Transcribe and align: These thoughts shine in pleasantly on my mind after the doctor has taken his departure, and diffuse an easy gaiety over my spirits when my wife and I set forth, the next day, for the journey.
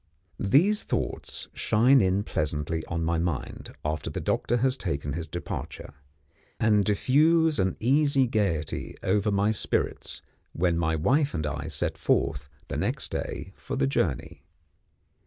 These 0.39 0.81
thoughts 0.81 1.47
shine 1.53 2.01
in 2.01 2.23
pleasantly 2.23 2.83
on 2.87 3.03
my 3.05 3.19
mind 3.19 3.75
after 3.85 4.09
the 4.09 4.19
doctor 4.19 4.57
has 4.57 4.75
taken 4.75 5.13
his 5.13 5.27
departure, 5.27 5.93
and 6.59 6.83
diffuse 6.83 7.59
an 7.59 7.77
easy 7.79 8.25
gaiety 8.25 8.95
over 9.03 9.29
my 9.29 9.51
spirits 9.51 10.23
when 10.53 10.75
my 10.75 10.95
wife 10.95 11.35
and 11.35 11.45
I 11.45 11.67
set 11.67 11.99
forth, 11.99 12.49
the 12.67 12.77
next 12.77 13.11
day, 13.11 13.53
for 13.55 13.75
the 13.75 13.85
journey. 13.85 14.41